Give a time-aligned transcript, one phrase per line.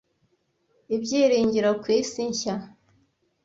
[0.95, 2.55] Ibyiringiro ku isi nshya!